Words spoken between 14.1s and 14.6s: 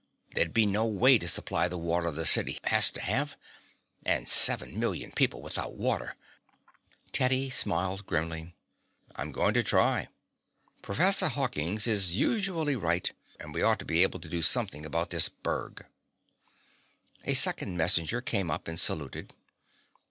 to do